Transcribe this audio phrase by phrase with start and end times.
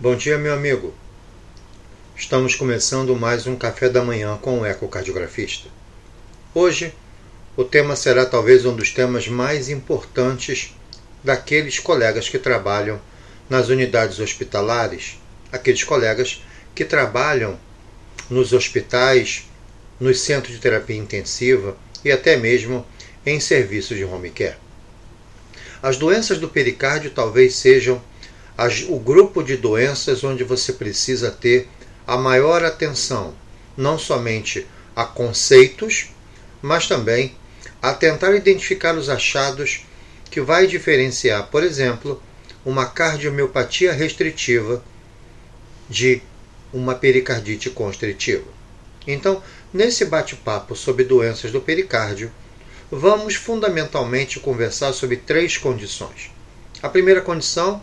[0.00, 0.94] Bom dia, meu amigo.
[2.16, 5.68] Estamos começando mais um café da manhã com o ecocardiografista.
[6.54, 6.94] Hoje,
[7.56, 10.72] o tema será talvez um dos temas mais importantes
[11.24, 13.00] daqueles colegas que trabalham
[13.50, 15.18] nas unidades hospitalares,
[15.50, 16.44] aqueles colegas
[16.76, 17.58] que trabalham
[18.30, 19.48] nos hospitais,
[19.98, 22.86] nos centros de terapia intensiva e até mesmo
[23.26, 24.58] em serviços de home care.
[25.82, 28.00] As doenças do pericárdio talvez sejam
[28.88, 31.68] o grupo de doenças onde você precisa ter
[32.04, 33.34] a maior atenção,
[33.76, 34.66] não somente
[34.96, 36.10] a conceitos,
[36.60, 37.36] mas também
[37.80, 39.84] a tentar identificar os achados
[40.28, 42.20] que vai diferenciar, por exemplo,
[42.64, 44.82] uma cardiomiopatia restritiva
[45.88, 46.20] de
[46.72, 48.44] uma pericardite constritiva.
[49.06, 52.30] Então, nesse bate-papo sobre doenças do pericárdio,
[52.90, 56.30] vamos fundamentalmente conversar sobre três condições.
[56.82, 57.82] A primeira condição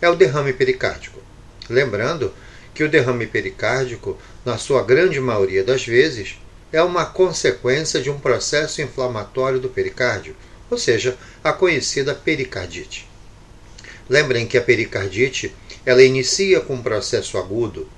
[0.00, 1.20] é o derrame pericárdico.
[1.68, 2.32] Lembrando
[2.74, 6.38] que o derrame pericárdico, na sua grande maioria das vezes,
[6.72, 10.36] é uma consequência de um processo inflamatório do pericárdio,
[10.70, 13.08] ou seja, a conhecida pericardite.
[14.08, 17.88] Lembrem que a pericardite ela inicia com um processo agudo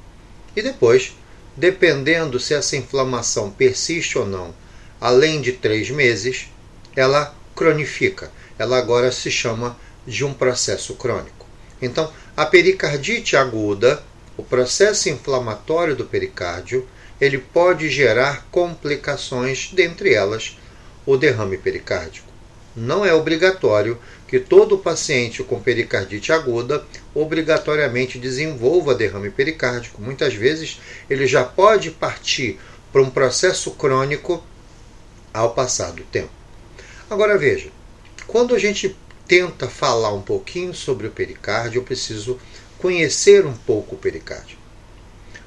[0.54, 1.16] e depois,
[1.56, 4.54] dependendo se essa inflamação persiste ou não,
[5.00, 6.48] além de três meses,
[6.94, 8.30] ela cronifica.
[8.58, 11.41] Ela agora se chama de um processo crônico.
[11.82, 14.02] Então, a pericardite aguda,
[14.36, 16.88] o processo inflamatório do pericárdio,
[17.20, 20.56] ele pode gerar complicações, dentre elas
[21.04, 22.32] o derrame pericárdico.
[22.74, 30.00] Não é obrigatório que todo paciente com pericardite aguda obrigatoriamente desenvolva derrame pericárdico.
[30.00, 30.80] Muitas vezes
[31.10, 32.58] ele já pode partir
[32.90, 34.42] para um processo crônico
[35.34, 36.30] ao passar do tempo.
[37.10, 37.68] Agora veja,
[38.26, 38.96] quando a gente
[39.32, 42.38] tenta falar um pouquinho sobre o pericárdio, eu preciso
[42.76, 44.58] conhecer um pouco o pericárdio.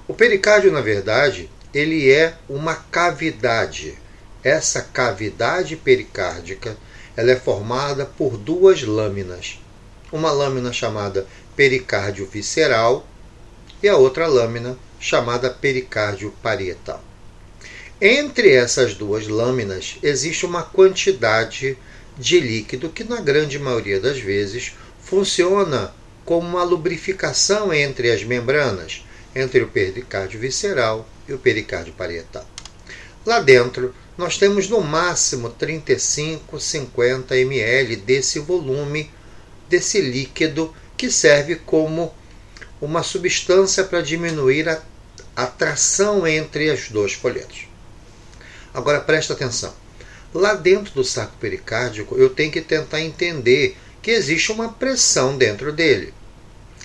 [0.07, 3.95] O pericárdio, na verdade, ele é uma cavidade.
[4.43, 6.75] Essa cavidade pericárdica,
[7.15, 9.59] ela é formada por duas lâminas.
[10.11, 13.05] Uma lâmina chamada pericárdio visceral
[13.83, 17.03] e a outra lâmina chamada pericárdio parietal.
[18.01, 21.77] Entre essas duas lâminas existe uma quantidade
[22.17, 25.93] de líquido que, na grande maioria das vezes, funciona
[26.23, 29.05] como uma lubrificação entre as membranas,
[29.35, 32.45] entre o pericárdio visceral e o pericárdio parietal.
[33.25, 39.11] Lá dentro, nós temos no máximo 35, 50 ml desse volume,
[39.67, 42.13] desse líquido, que serve como
[42.79, 44.81] uma substância para diminuir a,
[45.35, 47.67] a tração entre os dois folhetos.
[48.73, 49.73] Agora presta atenção.
[50.35, 55.71] Lá dentro do saco pericárdico, eu tenho que tentar entender que existe uma pressão dentro
[55.71, 56.13] dele.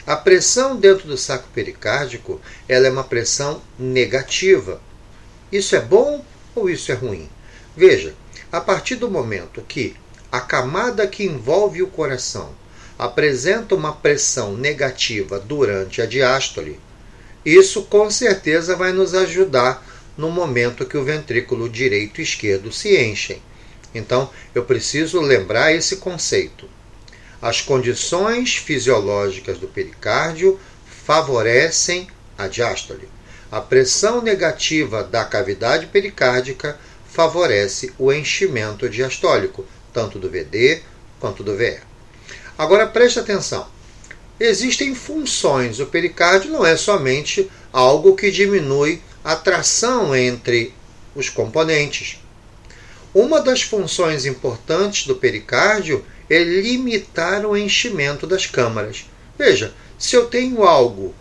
[0.07, 4.81] A pressão dentro do saco pericárdico ela é uma pressão negativa.
[5.51, 6.25] Isso é bom
[6.55, 7.29] ou isso é ruim?
[7.77, 8.15] Veja,
[8.53, 9.97] a partir do momento que
[10.31, 12.55] a camada que envolve o coração
[12.97, 16.79] apresenta uma pressão negativa durante a diástole,
[17.45, 19.85] isso com certeza vai nos ajudar
[20.21, 23.41] no momento que o ventrículo direito e esquerdo se enchem.
[23.95, 26.69] Então, eu preciso lembrar esse conceito.
[27.41, 30.61] As condições fisiológicas do pericárdio
[31.07, 33.09] favorecem a diástole.
[33.51, 36.79] A pressão negativa da cavidade pericárdica
[37.11, 40.83] favorece o enchimento diastólico, tanto do VD
[41.19, 41.79] quanto do VE.
[42.59, 43.67] Agora preste atenção.
[44.39, 45.81] Existem funções.
[45.81, 50.73] O pericárdio não é somente algo que diminui a tração entre
[51.15, 52.19] os componentes.
[53.13, 59.05] Uma das funções importantes do pericárdio é limitar o enchimento das câmaras.
[59.37, 61.15] Veja, se eu tenho algo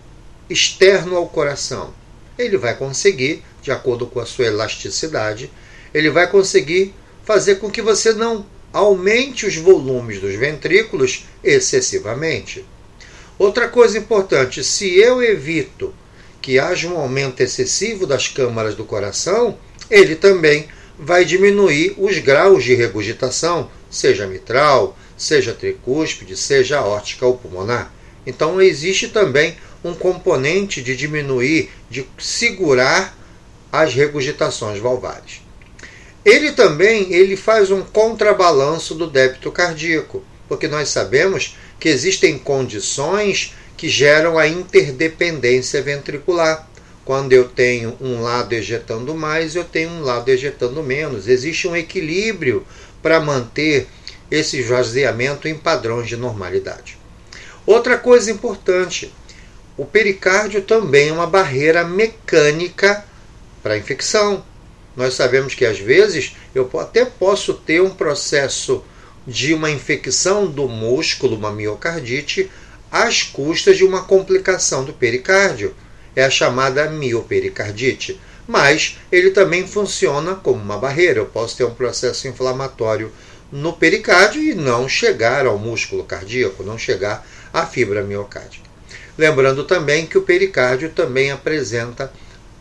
[0.50, 1.94] externo ao coração,
[2.38, 5.52] ele vai conseguir, de acordo com a sua elasticidade,
[5.94, 6.94] ele vai conseguir
[7.26, 12.64] fazer com que você não aumente os volumes dos ventrículos excessivamente.
[13.38, 15.94] Outra coisa importante, se eu evito
[16.49, 19.55] que haja um aumento excessivo das câmaras do coração,
[19.87, 20.67] ele também
[20.97, 27.93] vai diminuir os graus de regurgitação, seja mitral, seja tricúspide, seja aórtica ou pulmonar.
[28.25, 33.16] Então existe também um componente de diminuir, de segurar
[33.72, 35.41] as regurgitações valvares.
[36.25, 43.53] Ele também ele faz um contrabalanço do débito cardíaco, porque nós sabemos que existem condições
[43.79, 46.67] que geram a interdependência ventricular.
[47.05, 51.29] Quando eu tenho um lado ejetando mais, eu tenho um lado ejetando menos.
[51.29, 52.67] Existe um equilíbrio
[53.02, 53.87] para manter
[54.29, 56.97] esse esvaziamento em padrões de normalidade.
[57.66, 59.14] Outra coisa importante:
[59.78, 63.05] o pericárdio também é uma barreira mecânica
[63.64, 64.43] para a infecção.
[64.93, 68.84] Nós sabemos que às vezes eu até posso ter um processo
[69.25, 72.52] de uma infecção do músculo, uma miocardite,
[72.91, 75.76] às custas de uma complicação do pericárdio.
[76.16, 78.20] É a chamada miopericardite.
[78.47, 81.20] Mas ele também funciona como uma barreira.
[81.20, 83.12] Eu posso ter um processo inflamatório
[83.52, 88.68] no pericárdio e não chegar ao músculo cardíaco, não chegar à fibra miocárdica.
[89.18, 92.12] Lembrando também que o pericárdio também apresenta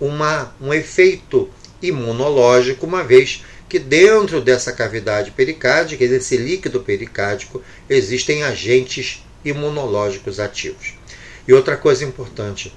[0.00, 1.48] uma, um efeito
[1.80, 10.94] imunológico, uma vez que dentro dessa cavidade pericárdica, desse líquido pericárdico, existem agentes imunológicos ativos.
[11.46, 12.74] E outra coisa importante,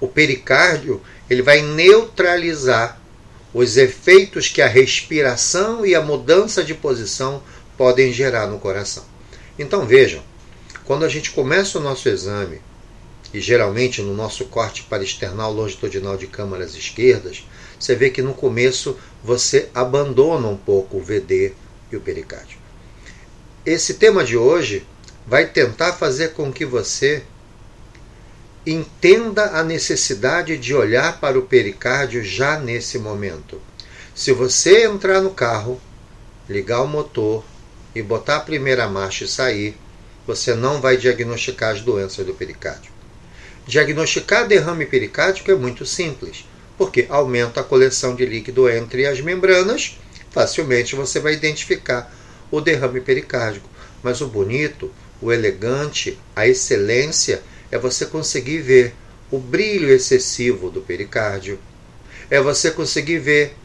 [0.00, 3.00] o pericárdio ele vai neutralizar
[3.54, 7.42] os efeitos que a respiração e a mudança de posição
[7.76, 9.04] podem gerar no coração.
[9.58, 10.22] Então vejam,
[10.84, 12.60] quando a gente começa o nosso exame,
[13.32, 17.46] e geralmente no nosso corte para external longitudinal de câmaras esquerdas,
[17.78, 21.52] você vê que no começo você abandona um pouco o VD
[21.90, 22.58] e o pericárdio.
[23.64, 24.84] Esse tema de hoje
[25.26, 27.22] vai tentar fazer com que você
[28.66, 33.60] entenda a necessidade de olhar para o pericárdio já nesse momento.
[34.14, 35.80] Se você entrar no carro,
[36.48, 37.44] ligar o motor
[37.94, 39.76] e botar a primeira marcha e sair,
[40.26, 42.92] você não vai diagnosticar as doenças do pericárdio.
[43.66, 46.44] Diagnosticar derrame pericárdico é muito simples
[46.76, 49.98] porque aumenta a coleção de líquido entre as membranas,
[50.30, 52.12] facilmente você vai identificar
[52.50, 53.68] o derrame pericárdico.
[54.02, 54.90] Mas o bonito,
[55.22, 58.94] o elegante, a excelência é você conseguir ver
[59.30, 61.58] o brilho excessivo do pericárdio,
[62.28, 63.56] é você conseguir ver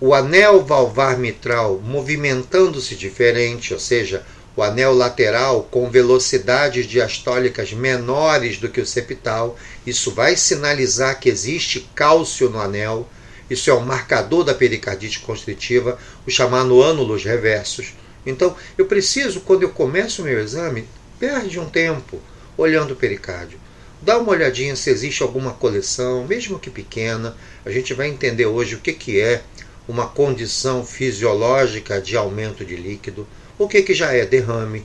[0.00, 8.58] o anel valvar mitral movimentando-se diferente, ou seja, o anel lateral com velocidades diastólicas menores
[8.58, 9.56] do que o septal.
[9.86, 13.08] Isso vai sinalizar que existe cálcio no anel.
[13.48, 17.94] Isso é um marcador da pericardite constritiva, o chamado ânulos reversos.
[18.24, 20.88] Então, eu preciso, quando eu começo o meu exame,
[21.18, 22.20] perde um tempo
[22.56, 23.58] olhando o pericárdio.
[24.00, 27.36] Dá uma olhadinha se existe alguma coleção, mesmo que pequena.
[27.64, 29.42] A gente vai entender hoje o que, que é
[29.86, 33.26] uma condição fisiológica de aumento de líquido
[33.58, 34.84] o que, que já é derrame,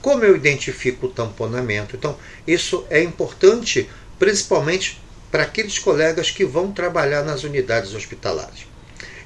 [0.00, 1.96] como eu identifico o tamponamento.
[1.96, 2.16] Então,
[2.46, 3.88] isso é importante,
[4.18, 5.00] principalmente
[5.30, 8.66] para aqueles colegas que vão trabalhar nas unidades hospitalares.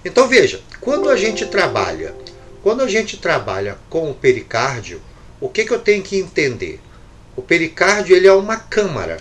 [0.05, 2.15] Então, veja, quando a gente trabalha,
[2.65, 4.99] quando a gente trabalha com o pericárdio,
[5.39, 6.81] o que, que eu tenho que entender?
[7.37, 9.19] O pericárdio ele é uma câmara,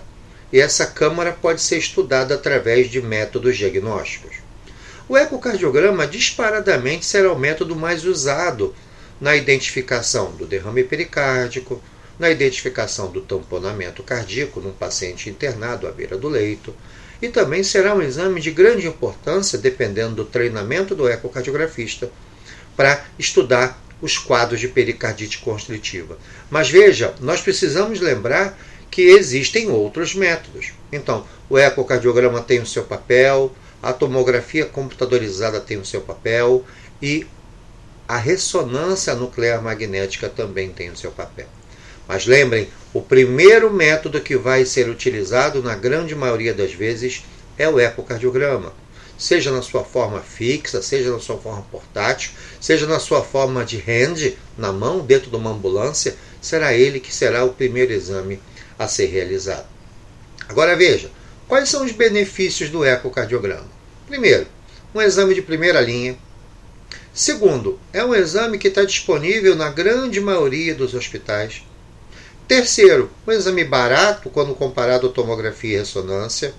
[0.49, 4.37] e essa câmara pode ser estudada através de métodos diagnósticos.
[5.09, 8.73] O ecocardiograma disparadamente será o método mais usado
[9.19, 11.83] na identificação do derrame pericárdico,
[12.17, 16.73] na identificação do tamponamento cardíaco num paciente internado à beira do leito,
[17.21, 22.09] e também será um exame de grande importância, dependendo do treinamento do ecocardiografista,
[22.75, 26.17] para estudar os quadros de pericardite constritiva.
[26.49, 28.57] Mas veja, nós precisamos lembrar
[28.91, 30.73] que existem outros métodos.
[30.91, 36.65] Então, o ecocardiograma tem o seu papel, a tomografia computadorizada tem o seu papel
[37.01, 37.25] e
[38.07, 41.47] a ressonância nuclear magnética também tem o seu papel.
[42.07, 47.23] Mas lembrem, o primeiro método que vai ser utilizado na grande maioria das vezes
[47.57, 48.73] é o ecocardiograma.
[49.23, 53.77] Seja na sua forma fixa, seja na sua forma portátil, seja na sua forma de
[53.77, 58.37] hand, na mão, dentro de uma ambulância, será ele que será o primeiro exame
[58.77, 59.65] a ser realizado.
[60.49, 61.09] Agora veja,
[61.47, 63.71] quais são os benefícios do ecocardiograma?
[64.07, 64.45] Primeiro,
[64.93, 66.17] um exame de primeira linha,
[67.13, 71.63] Segundo, é um exame que está disponível na grande maioria dos hospitais.
[72.45, 76.53] Terceiro, um exame barato quando comparado à tomografia e ressonância.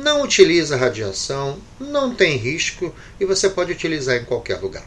[0.00, 4.84] Não utiliza radiação, não tem risco e você pode utilizar em qualquer lugar.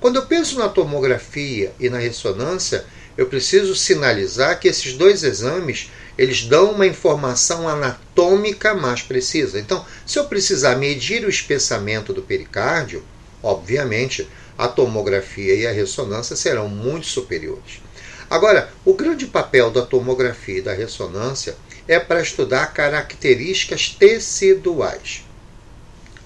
[0.00, 2.84] Quando eu penso na tomografia e na ressonância,
[3.16, 9.58] eu preciso sinalizar que esses dois exames eles dão uma informação anatômica mais precisa.
[9.60, 13.04] Então, se eu precisar medir o espessamento do pericárdio,
[13.46, 17.80] Obviamente, a tomografia e a ressonância serão muito superiores.
[18.28, 21.56] Agora, o grande papel da tomografia e da ressonância
[21.88, 25.24] é para estudar características teciduais.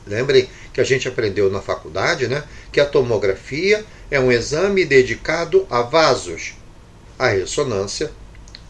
[0.07, 5.67] Lembrem que a gente aprendeu na faculdade né, que a tomografia é um exame dedicado
[5.71, 6.55] a vasos,
[7.19, 8.11] a ressonância,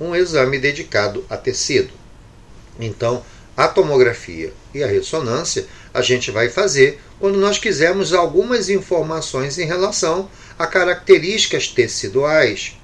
[0.00, 1.92] um exame dedicado a tecido.
[2.78, 3.22] Então,
[3.56, 9.66] a tomografia e a ressonância a gente vai fazer quando nós quisermos algumas informações em
[9.66, 12.76] relação a características teciduais,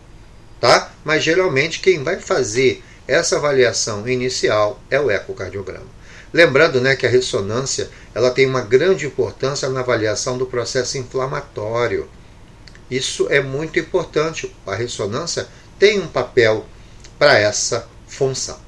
[0.60, 0.92] tá?
[1.04, 5.96] Mas geralmente quem vai fazer essa avaliação inicial é o ecocardiograma.
[6.32, 12.08] Lembrando né, que a ressonância ela tem uma grande importância na avaliação do processo inflamatório.
[12.90, 14.54] Isso é muito importante.
[14.66, 15.46] A ressonância
[15.78, 16.66] tem um papel
[17.18, 18.58] para essa função.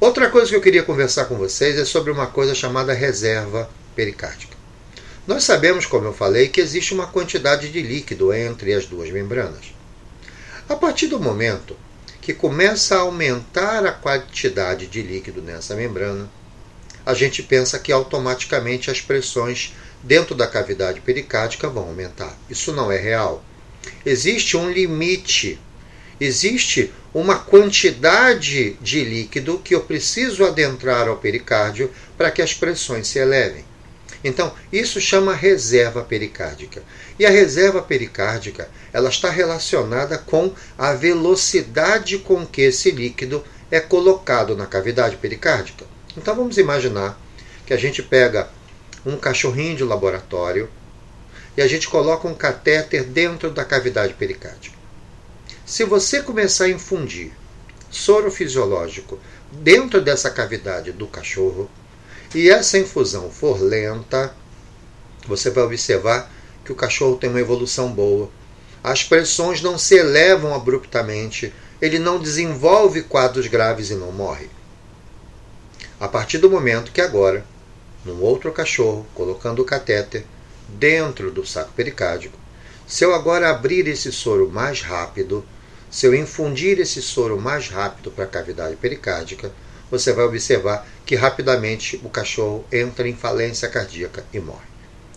[0.00, 4.56] Outra coisa que eu queria conversar com vocês é sobre uma coisa chamada reserva pericárdica.
[5.26, 9.74] Nós sabemos, como eu falei, que existe uma quantidade de líquido entre as duas membranas.
[10.68, 11.76] A partir do momento
[12.30, 16.30] que começa a aumentar a quantidade de líquido nessa membrana,
[17.04, 22.38] a gente pensa que automaticamente as pressões dentro da cavidade pericárdica vão aumentar.
[22.48, 23.44] Isso não é real.
[24.06, 25.58] Existe um limite,
[26.20, 33.08] existe uma quantidade de líquido que eu preciso adentrar ao pericárdio para que as pressões
[33.08, 33.64] se elevem.
[34.22, 36.82] Então, isso chama reserva pericárdica.
[37.18, 43.80] E a reserva pericárdica, ela está relacionada com a velocidade com que esse líquido é
[43.80, 45.84] colocado na cavidade pericárdica.
[46.16, 47.18] Então vamos imaginar
[47.64, 48.48] que a gente pega
[49.06, 50.68] um cachorrinho de laboratório
[51.56, 54.76] e a gente coloca um catéter dentro da cavidade pericárdica.
[55.64, 57.32] Se você começar a infundir
[57.90, 59.18] soro fisiológico
[59.52, 61.70] dentro dessa cavidade do cachorro
[62.34, 64.34] e essa infusão for lenta,
[65.26, 66.30] você vai observar
[66.64, 68.30] que o cachorro tem uma evolução boa.
[68.84, 74.48] As pressões não se elevam abruptamente, ele não desenvolve quadros graves e não morre.
[75.98, 77.44] A partir do momento que agora,
[78.04, 80.24] num outro cachorro, colocando o catéter
[80.68, 82.38] dentro do saco pericárdico,
[82.86, 85.44] se eu agora abrir esse soro mais rápido,
[85.90, 89.52] se eu infundir esse soro mais rápido para a cavidade pericárdica,
[89.90, 94.70] você vai observar que rapidamente o cachorro entra em falência cardíaca e morre.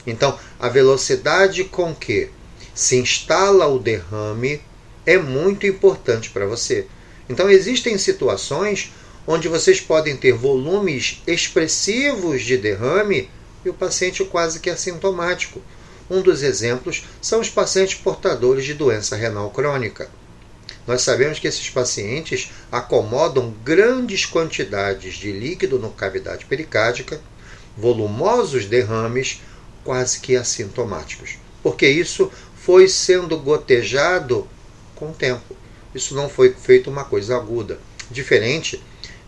[0.06, 2.30] Então, a velocidade com que
[2.74, 4.62] se instala o derrame
[5.06, 6.88] é muito importante para você.
[7.30, 8.92] Então, existem situações
[9.25, 13.30] onde vocês podem ter volumes expressivos de derrame
[13.63, 15.62] e o paciente quase que assintomático.
[16.10, 20.10] Um dos exemplos são os pacientes portadores de doença renal crônica.
[20.86, 27.22] Nós sabemos que esses pacientes acomodam grandes quantidades de líquido na cavidade pericárdica,
[27.78, 29.42] volumosos derrames,
[29.84, 34.48] quase que assintomáticos, porque isso foi sendo gotejado
[34.96, 35.56] com o tempo.
[35.94, 37.80] Isso não foi feito uma coisa aguda.
[38.10, 38.82] Diferente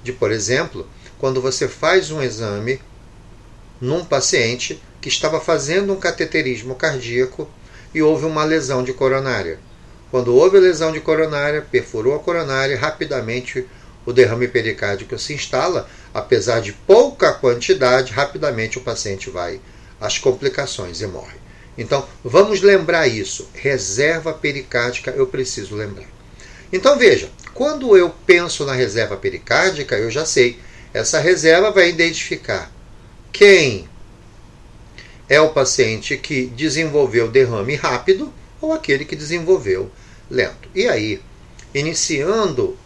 [0.03, 2.79] de, por exemplo, quando você faz um exame
[3.79, 7.49] num paciente que estava fazendo um cateterismo cardíaco
[7.93, 9.59] e houve uma lesão de coronária.
[10.11, 13.65] Quando houve lesão de coronária, perfurou a coronária, rapidamente
[14.05, 19.59] o derrame pericárdico se instala, apesar de pouca quantidade, rapidamente o paciente vai
[19.99, 21.37] às complicações e morre.
[21.77, 23.49] Então, vamos lembrar isso.
[23.53, 26.07] Reserva pericárdica eu preciso lembrar.
[26.71, 30.59] Então veja, quando eu penso na reserva pericárdica, eu já sei.
[30.93, 32.71] Essa reserva vai identificar
[33.31, 33.89] quem
[35.27, 38.31] é o paciente que desenvolveu derrame rápido
[38.65, 39.91] ou aquele que desenvolveu
[40.29, 40.69] lento.
[40.73, 41.21] E aí,
[41.73, 42.77] iniciando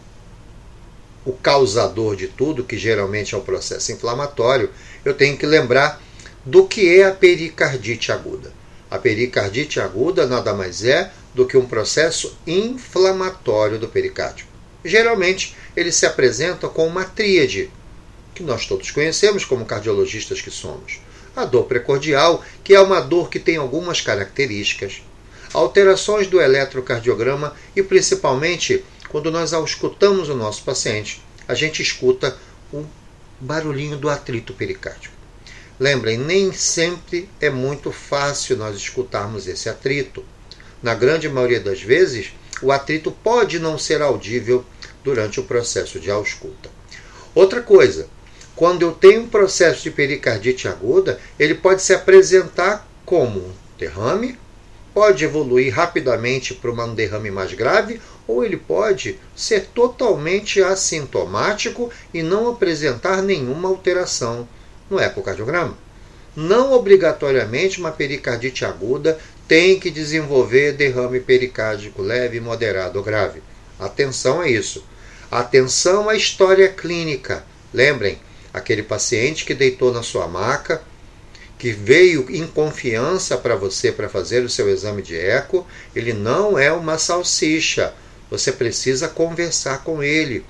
[1.24, 4.70] o causador de tudo, que geralmente é o processo inflamatório,
[5.04, 6.02] eu tenho que lembrar
[6.44, 8.52] do que é a pericardite aguda.
[8.90, 14.46] A pericardite aguda nada mais é do que um processo inflamatório do pericárdio.
[14.84, 17.70] Geralmente, ele se apresenta com uma tríade,
[18.34, 21.00] que nós todos conhecemos como cardiologistas que somos.
[21.36, 25.02] A dor precordial, que é uma dor que tem algumas características,
[25.52, 32.36] alterações do eletrocardiograma e principalmente quando nós escutamos o nosso paciente, a gente escuta
[32.72, 32.84] o
[33.40, 35.14] barulhinho do atrito pericárdico.
[35.80, 40.24] Lembrem, nem sempre é muito fácil nós escutarmos esse atrito.
[40.82, 44.64] Na grande maioria das vezes, o atrito pode não ser audível
[45.02, 46.70] durante o processo de ausculta.
[47.34, 48.08] Outra coisa,
[48.54, 54.38] quando eu tenho um processo de pericardite aguda, ele pode se apresentar como um derrame,
[55.00, 62.22] pode evoluir rapidamente para um derrame mais grave, ou ele pode ser totalmente assintomático e
[62.22, 64.46] não apresentar nenhuma alteração
[64.90, 65.74] no ecocardiograma.
[66.36, 73.42] Não obrigatoriamente uma pericardite aguda tem que desenvolver derrame pericárdico leve, moderado ou grave.
[73.78, 74.84] Atenção a isso.
[75.30, 77.42] Atenção à história clínica.
[77.72, 78.18] Lembrem,
[78.52, 80.82] aquele paciente que deitou na sua maca,
[81.60, 86.58] que veio em confiança para você para fazer o seu exame de eco, ele não
[86.58, 87.92] é uma salsicha.
[88.30, 90.42] Você precisa conversar com ele.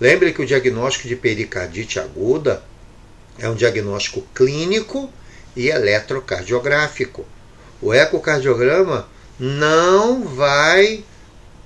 [0.00, 2.60] Lembre que o diagnóstico de pericardite aguda
[3.38, 5.08] é um diagnóstico clínico
[5.54, 7.24] e eletrocardiográfico.
[7.80, 11.04] O ecocardiograma não vai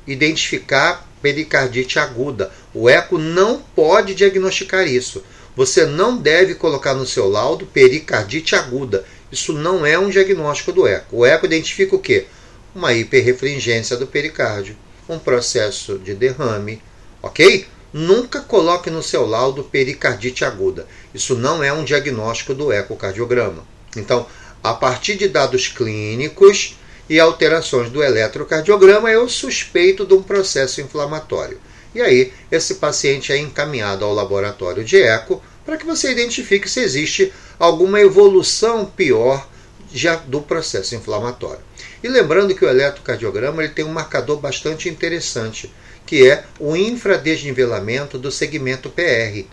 [0.07, 2.53] identificar pericardite aguda.
[2.75, 5.25] O eco não pode diagnosticar isso.
[5.55, 9.05] Você não deve colocar no seu laudo pericardite aguda.
[9.31, 11.19] Isso não é um diagnóstico do eco.
[11.19, 12.27] O eco identifica o quê?
[12.75, 14.77] Uma hiperrefringência do pericárdio,
[15.09, 16.83] um processo de derrame,
[17.23, 17.67] ok?
[17.93, 20.87] Nunca coloque no seu laudo pericardite aguda.
[21.13, 23.67] Isso não é um diagnóstico do ecocardiograma.
[23.95, 24.27] Então,
[24.65, 26.79] a partir de dados clínicos
[27.11, 31.61] e alterações do eletrocardiograma, eu suspeito de um processo inflamatório.
[31.95, 36.81] E aí, esse paciente é encaminhado ao laboratório de eco para que você identifique se
[36.81, 39.47] existe alguma evolução pior
[39.93, 41.61] já do processo inflamatório.
[42.03, 45.73] E lembrando que o eletrocardiograma ele tem um marcador bastante interessante,
[46.07, 49.47] que é o infradesnivelamento do segmento PR.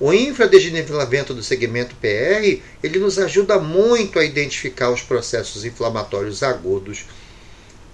[0.00, 7.04] O infradesnivelamento do segmento PR ele nos ajuda muito a identificar os processos inflamatórios agudos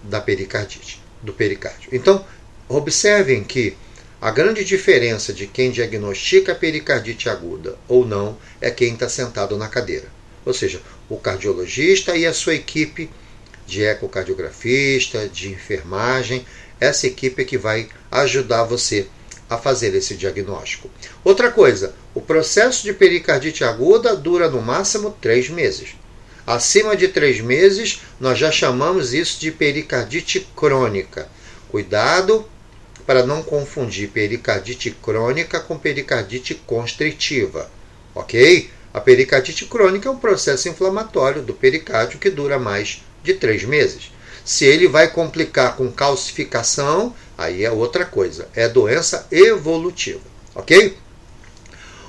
[0.03, 1.91] da pericardite, do pericárdio.
[1.93, 2.25] Então,
[2.73, 3.77] Observem que
[4.21, 9.67] a grande diferença de quem diagnostica pericardite aguda ou não é quem está sentado na
[9.67, 10.07] cadeira.
[10.47, 13.11] Ou seja, o cardiologista e a sua equipe
[13.67, 16.47] de ecocardiografista, de enfermagem,
[16.79, 19.09] essa equipe é que vai ajudar você
[19.49, 20.89] a fazer esse diagnóstico.
[21.25, 25.97] Outra coisa, o processo de pericardite aguda dura no máximo três meses.
[26.47, 31.29] Acima de três meses, nós já chamamos isso de pericardite crônica.
[31.69, 32.49] Cuidado
[33.11, 37.69] para não confundir pericardite crônica com pericardite constritiva,
[38.15, 38.71] ok?
[38.95, 44.13] A pericardite crônica é um processo inflamatório do pericárdio que dura mais de três meses.
[44.45, 50.23] Se ele vai complicar com calcificação, aí é outra coisa, é doença evolutiva,
[50.55, 50.97] ok?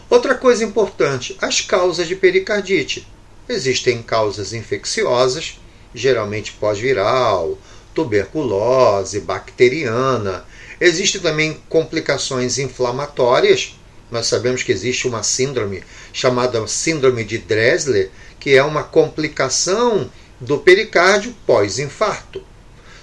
[0.07, 3.07] Outra coisa importante, as causas de pericardite.
[3.49, 5.59] Existem causas infecciosas,
[5.95, 7.57] geralmente pós-viral,
[7.91, 10.45] tuberculose, bacteriana,
[10.81, 13.75] Existem também complicações inflamatórias.
[14.09, 20.57] Nós sabemos que existe uma síndrome chamada síndrome de Dressler, que é uma complicação do
[20.57, 22.43] pericárdio pós-infarto.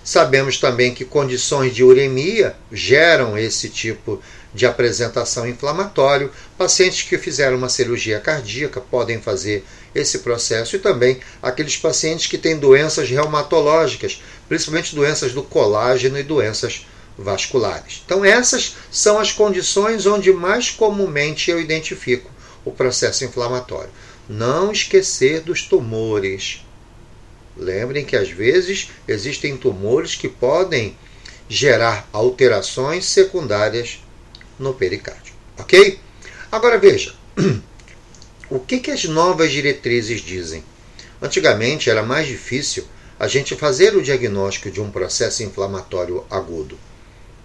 [0.03, 4.21] Sabemos também que condições de uremia geram esse tipo
[4.53, 6.33] de apresentação inflamatório.
[6.57, 12.39] Pacientes que fizeram uma cirurgia cardíaca podem fazer esse processo e também aqueles pacientes que
[12.39, 16.85] têm doenças reumatológicas, principalmente doenças do colágeno e doenças
[17.19, 18.03] vasculares.
[18.05, 22.31] Então, essas são as condições onde mais comumente eu identifico
[22.65, 23.91] o processo inflamatório.
[24.29, 26.65] Não esquecer dos tumores.
[27.57, 30.97] Lembrem que às vezes existem tumores que podem
[31.49, 34.01] gerar alterações secundárias
[34.59, 35.35] no pericárdio.
[35.59, 35.99] Ok?
[36.53, 37.15] Agora veja,
[38.49, 40.63] o que, que as novas diretrizes dizem?
[41.21, 42.85] Antigamente era mais difícil
[43.19, 46.79] a gente fazer o diagnóstico de um processo inflamatório agudo.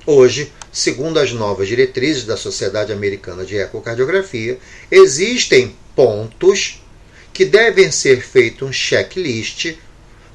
[0.05, 4.59] Hoje, segundo as novas diretrizes da Sociedade Americana de Ecocardiografia,
[4.91, 6.83] existem pontos
[7.31, 9.75] que devem ser feito um checklist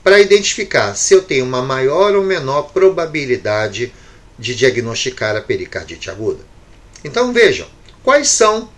[0.02, 3.92] para identificar se eu tenho uma maior ou menor probabilidade
[4.38, 6.40] de diagnosticar a pericardite aguda.
[7.04, 7.68] Então vejam,
[8.02, 8.70] quais são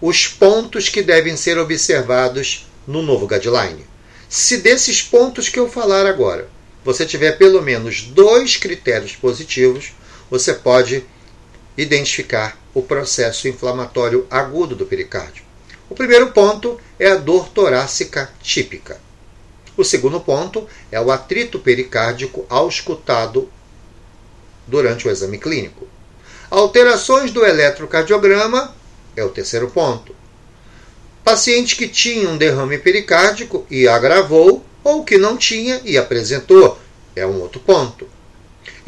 [0.00, 3.86] os pontos que devem ser observados no novo guideline?
[4.28, 6.48] Se desses pontos que eu falar agora,
[6.84, 9.92] você tiver pelo menos dois critérios positivos,
[10.30, 11.04] você pode
[11.76, 15.44] identificar o processo inflamatório agudo do pericárdio.
[15.88, 19.00] O primeiro ponto é a dor torácica típica.
[19.76, 23.50] O segundo ponto é o atrito pericárdico auscultado
[24.66, 25.88] durante o exame clínico.
[26.50, 28.74] Alterações do eletrocardiograma
[29.16, 30.14] é o terceiro ponto.
[31.24, 36.78] Paciente que tinha um derrame pericárdico e agravou, ou que não tinha e apresentou,
[37.14, 38.08] é um outro ponto.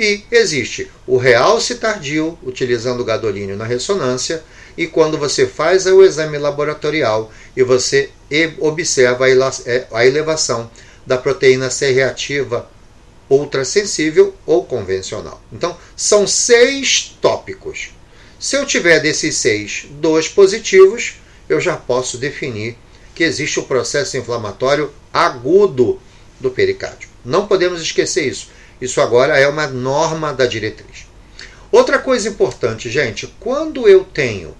[0.02, 4.42] E existe o realce tardio, utilizando o gadolínio na ressonância,
[4.76, 8.10] e quando você faz o exame laboratorial e você
[8.58, 10.68] observa é, a elevação
[11.06, 12.68] da proteína C reativa
[13.30, 15.40] ultrassensível ou convencional.
[15.52, 17.90] Então, são seis tópicos.
[18.40, 22.76] Se eu tiver desses seis, dois positivos, eu já posso definir
[23.14, 26.00] que existe o processo inflamatório agudo
[26.40, 27.08] do pericárdio.
[27.24, 28.48] Não podemos esquecer isso.
[28.83, 31.07] Isso agora é uma norma da diretriz.
[31.71, 34.57] Outra coisa importante, gente, quando eu tenho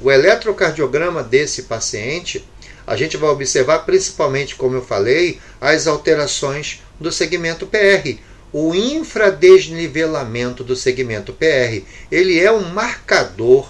[0.00, 2.48] o eletrocardiograma desse paciente,
[2.86, 8.20] a gente vai observar principalmente, como eu falei, as alterações do segmento PR.
[8.52, 13.68] O infradesnivelamento do segmento PR, ele é um marcador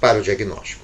[0.00, 0.82] para o diagnóstico.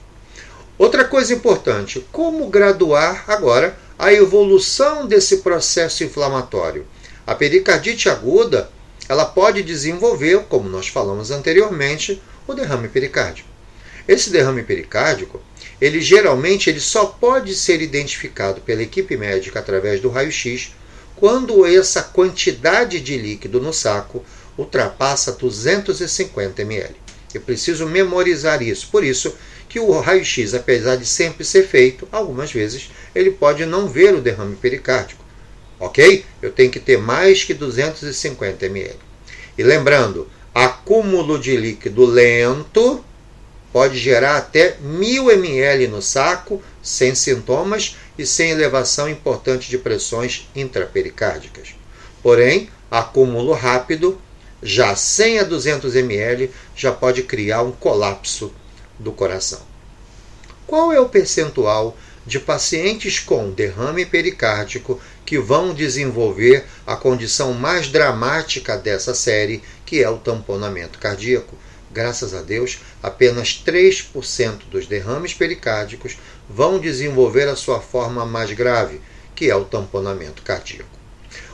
[0.78, 6.86] Outra coisa importante, como graduar agora a evolução desse processo inflamatório?
[7.26, 8.70] A pericardite aguda
[9.08, 13.48] ela pode desenvolver, como nós falamos anteriormente, o derrame pericárdico.
[14.06, 15.42] Esse derrame pericárdico,
[15.80, 20.72] ele geralmente ele só pode ser identificado pela equipe médica através do raio-x
[21.16, 24.24] quando essa quantidade de líquido no saco
[24.56, 26.94] ultrapassa 250 ml.
[27.34, 28.88] Eu preciso memorizar isso.
[28.90, 29.34] Por isso
[29.68, 34.20] que o raio-x, apesar de sempre ser feito, algumas vezes ele pode não ver o
[34.20, 35.19] derrame pericárdico.
[35.80, 36.26] Ok?
[36.42, 38.96] Eu tenho que ter mais que 250 ml.
[39.56, 43.02] E lembrando, acúmulo de líquido lento
[43.72, 50.48] pode gerar até 1000 ml no saco, sem sintomas e sem elevação importante de pressões
[50.54, 51.74] intrapericárdicas.
[52.22, 54.20] Porém, acúmulo rápido,
[54.62, 58.52] já 100 a 200 ml, já pode criar um colapso
[58.98, 59.60] do coração.
[60.66, 67.86] Qual é o percentual de pacientes com derrame pericárdico que vão desenvolver a condição mais
[67.86, 71.56] dramática dessa série, que é o tamponamento cardíaco?
[71.88, 79.00] Graças a Deus, apenas 3% dos derrames pericárdicos vão desenvolver a sua forma mais grave,
[79.32, 80.98] que é o tamponamento cardíaco.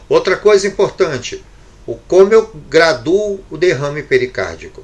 [0.08, 1.44] Outra coisa importante,
[1.86, 4.82] o como eu graduo o derrame pericárdico.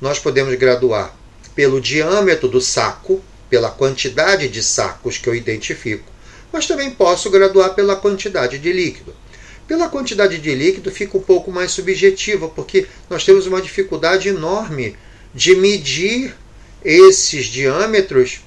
[0.00, 1.16] Nós podemos graduar
[1.52, 6.04] pelo diâmetro do saco, pela quantidade de sacos que eu identifico,
[6.52, 9.14] mas também posso graduar pela quantidade de líquido.
[9.66, 14.96] Pela quantidade de líquido fica um pouco mais subjetiva, porque nós temos uma dificuldade enorme
[15.34, 16.34] de medir
[16.84, 18.40] esses diâmetros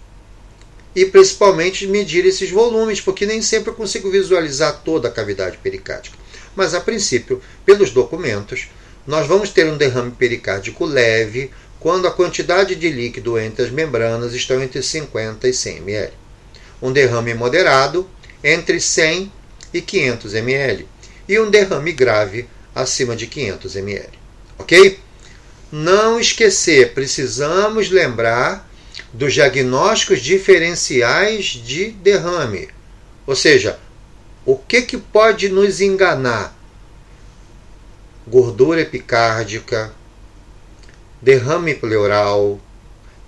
[0.95, 6.17] e principalmente medir esses volumes, porque nem sempre eu consigo visualizar toda a cavidade pericárdica.
[6.55, 8.67] Mas a princípio, pelos documentos,
[9.07, 14.33] nós vamos ter um derrame pericárdico leve quando a quantidade de líquido entre as membranas
[14.33, 16.22] estão entre 50 e 100 ml.
[16.83, 18.07] Um derrame moderado
[18.43, 19.31] entre 100
[19.73, 20.87] e 500 ml
[21.29, 24.09] e um derrame grave acima de 500 ml.
[24.59, 24.99] Ok?
[25.71, 28.69] Não esquecer, precisamos lembrar
[29.13, 32.67] dos diagnósticos diferenciais de derrame.
[33.25, 33.79] Ou seja,
[34.45, 36.53] o que, que pode nos enganar?
[38.27, 39.93] Gordura epicárdica,
[41.21, 42.59] derrame pleural,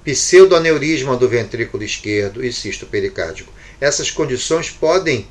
[0.06, 3.52] pseudoaneurisma do ventrículo esquerdo e cisto pericárdico.
[3.82, 5.28] Essas condições podem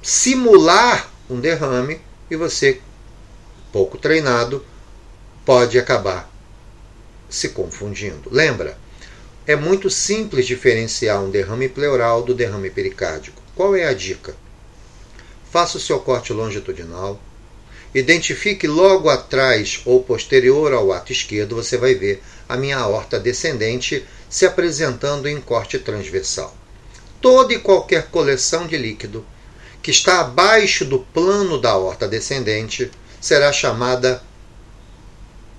[0.00, 2.00] simular um derrame
[2.30, 2.80] e você,
[3.72, 4.64] pouco treinado,
[5.44, 6.30] pode acabar
[7.28, 8.30] se confundindo.
[8.30, 8.78] Lembra?
[9.44, 13.42] É muito simples diferenciar um derrame pleural do derrame pericárdico.
[13.56, 14.36] Qual é a dica?
[15.50, 17.20] Faça o seu corte longitudinal.
[17.94, 24.04] Identifique logo atrás ou posterior ao ato esquerdo, você vai ver a minha aorta descendente
[24.30, 26.56] se apresentando em corte transversal.
[27.20, 29.24] Toda e qualquer coleção de líquido
[29.82, 34.22] que está abaixo do plano da aorta descendente será chamada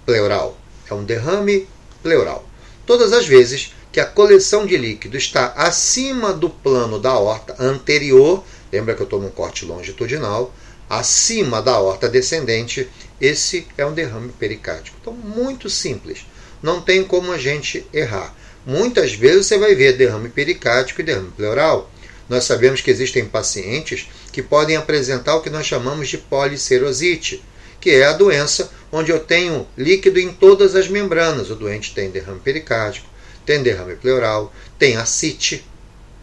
[0.06, 0.58] pleural.
[0.90, 1.68] É um derrame
[2.02, 2.48] pleural.
[2.86, 8.44] Todas as vezes que a coleção de líquido está acima do plano da aorta anterior,
[8.72, 10.52] lembra que eu estou num corte longitudinal,
[10.90, 14.98] acima da aorta descendente, esse é um derrame pericárdico.
[15.02, 16.26] Então, muito simples.
[16.62, 18.36] Não tem como a gente errar.
[18.66, 21.92] Muitas vezes você vai ver derrame pericárdico e derrame pleural.
[22.30, 27.44] Nós sabemos que existem pacientes que podem apresentar o que nós chamamos de policerosite,
[27.82, 31.50] que é a doença onde eu tenho líquido em todas as membranas.
[31.50, 33.08] O doente tem derrame pericárdico,
[33.46, 35.66] tem derrame pleural, tem ascite.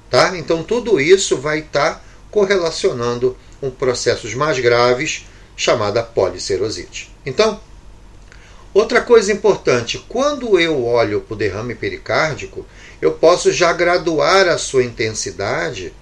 [0.09, 0.37] Tá?
[0.37, 7.14] Então tudo isso vai estar tá correlacionando com processos mais graves, chamada policerosite.
[7.25, 7.61] Então,
[8.73, 12.66] outra coisa importante, quando eu olho para o derrame pericárdico,
[13.01, 15.92] eu posso já graduar a sua intensidade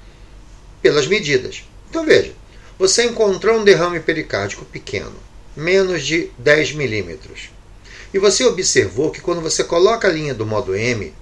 [0.81, 1.65] pelas medidas.
[1.91, 2.33] Então veja,
[2.79, 5.17] você encontrou um derrame pericárdico pequeno,
[5.57, 7.51] menos de 10 milímetros.
[8.13, 11.13] E você observou que quando você coloca a linha do modo M,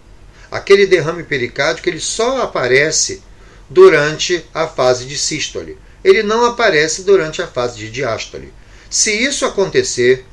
[0.51, 3.23] aquele derrame pericárdico ele só aparece
[3.69, 5.79] durante a fase de sístole.
[6.07, 8.55] Ele não aparece durante a fase de diástole.
[8.89, 10.25] Se isso acontecer,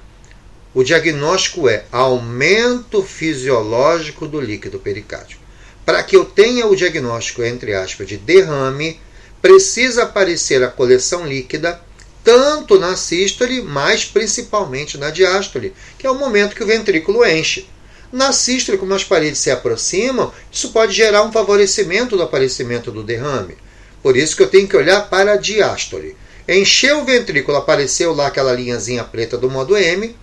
[0.72, 5.42] o diagnóstico é aumento fisiológico do líquido pericárdico.
[5.84, 9.02] Para que eu tenha o diagnóstico, entre aspas, de derrame,
[9.42, 11.82] precisa aparecer a coleção líquida
[12.24, 17.68] tanto na sístole, mas principalmente na diástole, que é o momento que o ventrículo enche.
[18.12, 23.02] Na sístole, como as paredes se aproximam, isso pode gerar um favorecimento do aparecimento do
[23.02, 23.58] derrame.
[24.04, 26.18] Por isso que eu tenho que olhar para a diástole.
[26.48, 30.14] Encheu o ventrículo, apareceu lá aquela linhazinha preta do modo M,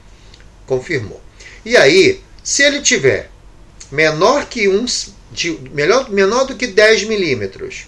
[0.67, 1.21] confirmou.
[1.65, 3.31] E aí, se ele tiver
[3.91, 4.85] menor que um,
[5.33, 7.87] de, melhor, menor do que 10 milímetros,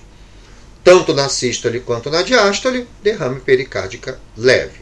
[0.82, 4.80] tanto na sístole quanto na diástole, derrame pericárdica leve.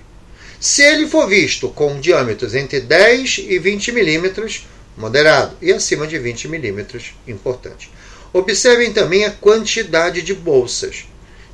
[0.61, 6.19] Se ele for visto com diâmetros entre 10 e 20 milímetros, moderado, e acima de
[6.19, 7.91] 20 milímetros, importante.
[8.33, 11.05] Observem também a quantidade de bolsas.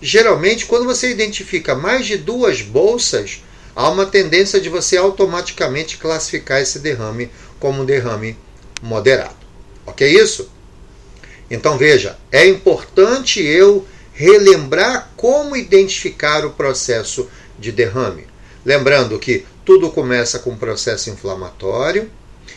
[0.00, 3.42] Geralmente, quando você identifica mais de duas bolsas,
[3.74, 8.36] há uma tendência de você automaticamente classificar esse derrame como um derrame
[8.82, 9.36] moderado.
[9.86, 10.50] Ok isso?
[11.50, 18.26] Então veja, é importante eu relembrar como identificar o processo de derrame.
[18.64, 22.10] Lembrando que tudo começa com um processo inflamatório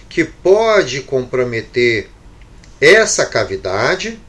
[0.09, 2.09] que pode comprometer
[2.79, 4.19] essa cavidade,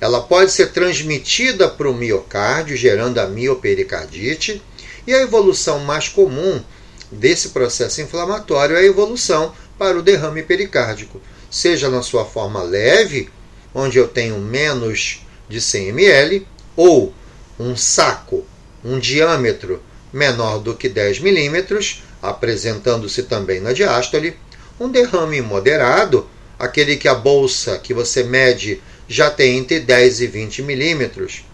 [0.00, 4.62] ela pode ser transmitida para o miocárdio, gerando a miopericardite,
[5.06, 6.62] e a evolução mais comum
[7.10, 13.30] desse processo inflamatório é a evolução para o derrame pericárdico, seja na sua forma leve,
[13.74, 17.12] onde eu tenho menos de 100 ml, ou
[17.58, 18.44] um saco,
[18.84, 24.36] um diâmetro menor do que 10 milímetros, apresentando-se também na diástole,
[24.78, 30.26] um derrame moderado, aquele que a bolsa que você mede já tem entre 10 e
[30.26, 31.44] 20 milímetros,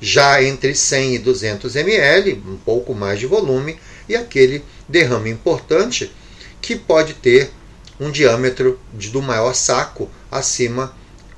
[0.00, 6.10] já entre 100 e 200 ml, um pouco mais de volume, e aquele derrame importante
[6.60, 7.50] que pode ter
[7.98, 10.94] um diâmetro de, do maior saco acima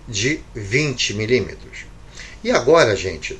[0.09, 1.87] de 20 milímetros.
[2.43, 3.39] E agora, gente,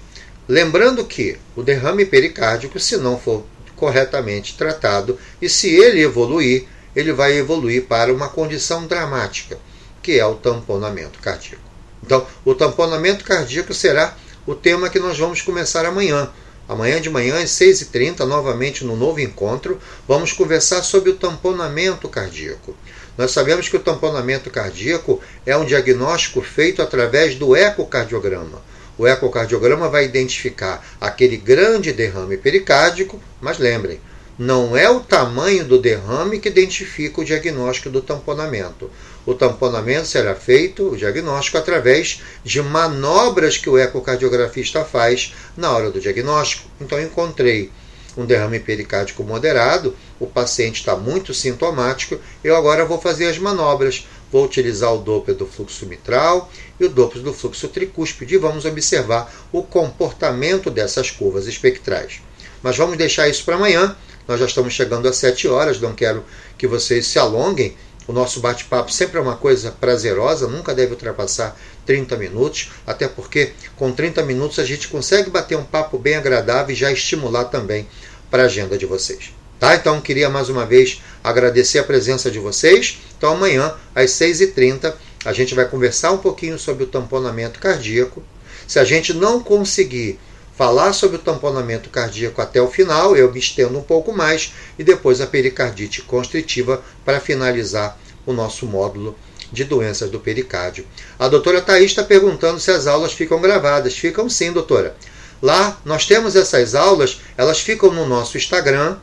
[0.49, 3.45] lembrando que o derrame pericárdico, se não for
[3.77, 9.59] corretamente tratado e se ele evoluir, ele vai evoluir para uma condição dramática,
[10.03, 11.63] que é o tamponamento cardíaco.
[12.03, 16.31] Então, o tamponamento cardíaco será o tema que nós vamos começar amanhã.
[16.69, 22.75] Amanhã de manhã, às 6h30, novamente no novo encontro, vamos conversar sobre o tamponamento cardíaco.
[23.17, 28.63] Nós sabemos que o tamponamento cardíaco é um diagnóstico feito através do ecocardiograma.
[28.97, 34.01] O ecocardiograma vai identificar aquele grande derrame pericárdico, mas lembrem,
[34.43, 38.91] não é o tamanho do derrame que identifica o diagnóstico do tamponamento.
[39.25, 45.93] O tamponamento será feito, o diagnóstico, através de manobras que o ecocardiografista faz na hora
[45.93, 46.69] do diagnóstico.
[46.81, 47.71] Então, encontrei
[48.17, 54.09] um derrame pericárdico moderado, o paciente está muito sintomático, eu agora vou fazer as manobras.
[54.33, 56.51] Vou utilizar o Doppler do fluxo mitral
[56.81, 62.23] e o Doppler do fluxo tricúspide e vamos observar o comportamento dessas curvas espectrais.
[62.63, 63.95] Mas vamos deixar isso para amanhã.
[64.27, 66.25] Nós já estamos chegando às 7 horas, não quero
[66.57, 67.77] que vocês se alonguem.
[68.07, 71.57] O nosso bate-papo sempre é uma coisa prazerosa, nunca deve ultrapassar
[71.87, 76.75] 30 minutos, até porque com 30 minutos a gente consegue bater um papo bem agradável
[76.75, 77.87] e já estimular também
[78.31, 79.33] para a agenda de vocês.
[79.61, 79.77] Tá?
[79.77, 82.99] Então queria mais uma vez agradecer a presença de vocês.
[83.17, 84.93] Então amanhã, às 6h30,
[85.25, 88.25] a gente vai conversar um pouquinho sobre o tamponamento cardíaco.
[88.67, 90.19] Se a gente não conseguir
[90.57, 94.85] falar sobre o tamponamento cardíaco até o final, eu me estendo um pouco mais, e
[94.85, 99.17] depois a pericardite constritiva para finalizar o nosso módulo
[99.53, 100.87] de doenças do pericárdio.
[101.19, 103.97] A doutora Thais está perguntando se as aulas ficam gravadas.
[103.97, 104.97] Ficam sim, doutora.
[105.43, 108.97] Lá nós temos essas aulas, elas ficam no nosso Instagram,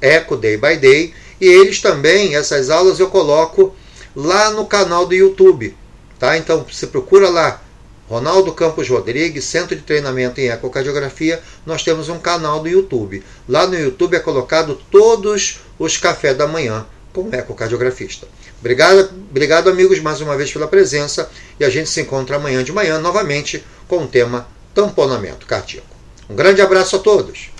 [0.00, 3.74] Eco Day by Day, e eles também, essas aulas eu coloco
[4.14, 5.76] lá no canal do YouTube.
[6.18, 6.36] Tá?
[6.36, 7.62] Então você procura lá,
[8.08, 13.22] Ronaldo Campos Rodrigues, Centro de Treinamento em Ecocardiografia, nós temos um canal do YouTube.
[13.48, 18.26] Lá no YouTube é colocado todos os cafés da manhã com ecocardiografista.
[18.60, 22.72] Obrigado, obrigado, amigos, mais uma vez pela presença e a gente se encontra amanhã de
[22.72, 25.96] manhã novamente com o tema tamponamento cardíaco.
[26.28, 27.50] Um grande abraço a todos.